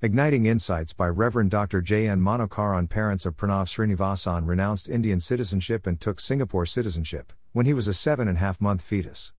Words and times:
Igniting 0.00 0.46
Insights 0.46 0.92
by 0.92 1.08
Reverend 1.08 1.50
Dr. 1.50 1.82
J. 1.82 2.06
N. 2.06 2.20
Manokaran. 2.20 2.88
Parents 2.88 3.26
of 3.26 3.36
Pranav 3.36 3.66
Srinivasan 3.66 4.46
renounced 4.46 4.88
Indian 4.88 5.18
citizenship 5.18 5.88
and 5.88 6.00
took 6.00 6.20
Singapore 6.20 6.66
citizenship 6.66 7.32
when 7.50 7.66
he 7.66 7.74
was 7.74 7.88
a 7.88 7.92
seven 7.92 8.28
and 8.28 8.36
a 8.36 8.40
half 8.40 8.60
month 8.60 8.80
fetus. 8.80 9.32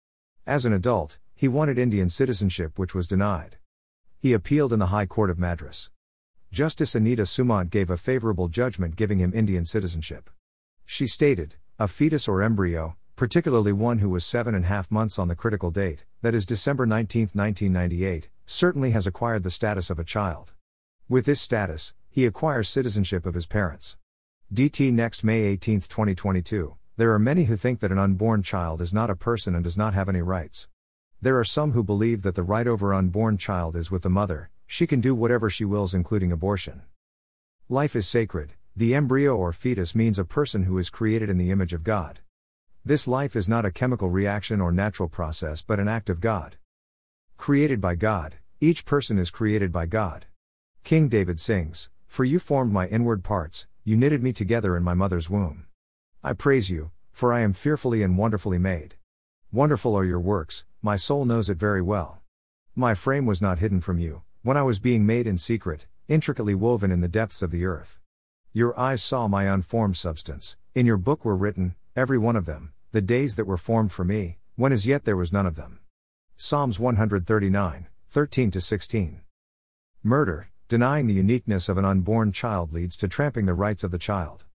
As 0.48 0.66
an 0.66 0.72
adult, 0.72 1.18
he 1.36 1.46
wanted 1.46 1.78
Indian 1.78 2.08
citizenship, 2.08 2.76
which 2.76 2.92
was 2.92 3.06
denied. 3.06 3.58
He 4.18 4.32
appealed 4.32 4.72
in 4.72 4.80
the 4.80 4.86
High 4.86 5.06
Court 5.06 5.30
of 5.30 5.38
Madras. 5.38 5.90
Justice 6.50 6.96
Anita 6.96 7.22
Sumanth 7.22 7.70
gave 7.70 7.88
a 7.88 7.96
favorable 7.96 8.48
judgment 8.48 8.96
giving 8.96 9.20
him 9.20 9.30
Indian 9.32 9.64
citizenship. 9.64 10.28
She 10.84 11.06
stated, 11.06 11.54
a 11.78 11.86
fetus 11.86 12.26
or 12.26 12.42
embryo, 12.42 12.96
particularly 13.18 13.72
one 13.72 13.98
who 13.98 14.08
was 14.08 14.24
seven 14.24 14.54
and 14.54 14.64
a 14.64 14.68
half 14.68 14.92
months 14.92 15.18
on 15.18 15.26
the 15.26 15.34
critical 15.34 15.72
date, 15.72 16.04
that 16.22 16.36
is 16.36 16.46
December 16.46 16.86
19, 16.86 17.22
1998, 17.32 18.28
certainly 18.46 18.92
has 18.92 19.08
acquired 19.08 19.42
the 19.42 19.50
status 19.50 19.90
of 19.90 19.98
a 19.98 20.04
child. 20.04 20.52
With 21.08 21.26
this 21.26 21.40
status, 21.40 21.94
he 22.08 22.26
acquires 22.26 22.68
citizenship 22.68 23.26
of 23.26 23.34
his 23.34 23.44
parents. 23.44 23.96
DT 24.54 24.92
next 24.92 25.24
May 25.24 25.40
18, 25.40 25.80
2022. 25.80 26.76
There 26.96 27.12
are 27.12 27.18
many 27.18 27.46
who 27.46 27.56
think 27.56 27.80
that 27.80 27.90
an 27.90 27.98
unborn 27.98 28.44
child 28.44 28.80
is 28.80 28.92
not 28.92 29.10
a 29.10 29.16
person 29.16 29.56
and 29.56 29.64
does 29.64 29.76
not 29.76 29.94
have 29.94 30.08
any 30.08 30.22
rights. 30.22 30.68
There 31.20 31.40
are 31.40 31.44
some 31.44 31.72
who 31.72 31.82
believe 31.82 32.22
that 32.22 32.36
the 32.36 32.44
right 32.44 32.68
over 32.68 32.94
unborn 32.94 33.36
child 33.36 33.74
is 33.74 33.90
with 33.90 34.02
the 34.02 34.08
mother, 34.08 34.50
she 34.64 34.86
can 34.86 35.00
do 35.00 35.12
whatever 35.12 35.50
she 35.50 35.64
wills, 35.64 35.92
including 35.92 36.30
abortion. 36.30 36.82
Life 37.68 37.96
is 37.96 38.06
sacred, 38.06 38.52
the 38.76 38.94
embryo 38.94 39.36
or 39.36 39.52
fetus 39.52 39.92
means 39.92 40.20
a 40.20 40.24
person 40.24 40.62
who 40.62 40.78
is 40.78 40.88
created 40.88 41.28
in 41.28 41.36
the 41.36 41.50
image 41.50 41.72
of 41.72 41.82
God. 41.82 42.20
This 42.88 43.06
life 43.06 43.36
is 43.36 43.50
not 43.50 43.66
a 43.66 43.70
chemical 43.70 44.08
reaction 44.08 44.62
or 44.62 44.72
natural 44.72 45.10
process 45.10 45.60
but 45.60 45.78
an 45.78 45.88
act 45.88 46.08
of 46.08 46.22
God. 46.22 46.56
Created 47.36 47.82
by 47.82 47.94
God, 47.94 48.36
each 48.62 48.86
person 48.86 49.18
is 49.18 49.28
created 49.28 49.70
by 49.70 49.84
God. 49.84 50.24
King 50.84 51.10
David 51.10 51.38
sings, 51.38 51.90
For 52.06 52.24
you 52.24 52.38
formed 52.38 52.72
my 52.72 52.86
inward 52.86 53.22
parts, 53.22 53.66
you 53.84 53.94
knitted 53.94 54.22
me 54.22 54.32
together 54.32 54.74
in 54.74 54.82
my 54.82 54.94
mother's 54.94 55.28
womb. 55.28 55.66
I 56.24 56.32
praise 56.32 56.70
you, 56.70 56.90
for 57.12 57.30
I 57.30 57.40
am 57.40 57.52
fearfully 57.52 58.02
and 58.02 58.16
wonderfully 58.16 58.56
made. 58.56 58.94
Wonderful 59.52 59.94
are 59.94 60.06
your 60.06 60.18
works, 60.18 60.64
my 60.80 60.96
soul 60.96 61.26
knows 61.26 61.50
it 61.50 61.58
very 61.58 61.82
well. 61.82 62.22
My 62.74 62.94
frame 62.94 63.26
was 63.26 63.42
not 63.42 63.58
hidden 63.58 63.82
from 63.82 63.98
you, 63.98 64.22
when 64.40 64.56
I 64.56 64.62
was 64.62 64.78
being 64.78 65.04
made 65.04 65.26
in 65.26 65.36
secret, 65.36 65.84
intricately 66.08 66.54
woven 66.54 66.90
in 66.90 67.02
the 67.02 67.06
depths 67.06 67.42
of 67.42 67.50
the 67.50 67.66
earth. 67.66 67.98
Your 68.54 68.72
eyes 68.80 69.02
saw 69.02 69.28
my 69.28 69.44
unformed 69.44 69.98
substance, 69.98 70.56
in 70.74 70.86
your 70.86 70.96
book 70.96 71.22
were 71.22 71.36
written, 71.36 71.74
every 71.94 72.16
one 72.16 72.34
of 72.34 72.46
them, 72.46 72.72
the 72.90 73.02
days 73.02 73.36
that 73.36 73.46
were 73.46 73.58
formed 73.58 73.92
for 73.92 74.04
me, 74.04 74.38
when 74.56 74.72
as 74.72 74.86
yet 74.86 75.04
there 75.04 75.16
was 75.16 75.32
none 75.32 75.46
of 75.46 75.56
them. 75.56 75.80
Psalms 76.36 76.78
139, 76.78 77.86
13 78.08 78.52
16. 78.52 79.20
Murder, 80.02 80.50
denying 80.68 81.06
the 81.06 81.14
uniqueness 81.14 81.68
of 81.68 81.76
an 81.76 81.84
unborn 81.84 82.32
child 82.32 82.72
leads 82.72 82.96
to 82.96 83.08
tramping 83.08 83.44
the 83.44 83.52
rights 83.52 83.84
of 83.84 83.90
the 83.90 83.98
child. 83.98 84.46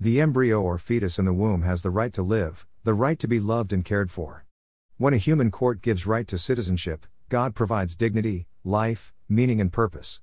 The 0.00 0.20
embryo 0.20 0.60
or 0.60 0.78
fetus 0.78 1.18
in 1.18 1.24
the 1.26 1.32
womb 1.32 1.62
has 1.62 1.82
the 1.82 1.90
right 1.90 2.12
to 2.14 2.22
live, 2.22 2.66
the 2.82 2.92
right 2.92 3.18
to 3.20 3.28
be 3.28 3.38
loved 3.38 3.72
and 3.72 3.84
cared 3.84 4.10
for. 4.10 4.44
When 4.96 5.14
a 5.14 5.18
human 5.18 5.50
court 5.50 5.80
gives 5.80 6.06
right 6.06 6.26
to 6.26 6.38
citizenship, 6.38 7.06
God 7.28 7.54
provides 7.54 7.94
dignity, 7.94 8.46
life, 8.64 9.12
meaning, 9.28 9.60
and 9.60 9.72
purpose. 9.72 10.20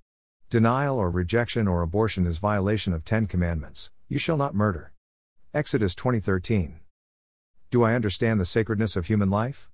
Denial 0.49 0.97
or 0.97 1.09
rejection 1.09 1.67
or 1.67 1.81
abortion 1.81 2.27
is 2.27 2.37
violation 2.39 2.93
of 2.93 3.05
Ten 3.05 3.25
Commandments. 3.25 3.89
You 4.09 4.19
shall 4.19 4.37
not 4.37 4.53
murder. 4.53 4.91
Exodus 5.53 5.95
2013. 5.95 6.82
Do 7.73 7.81
I 7.81 7.95
understand 7.95 8.39
the 8.39 8.45
sacredness 8.45 8.95
of 8.95 9.07
human 9.07 9.31
life? 9.31 9.67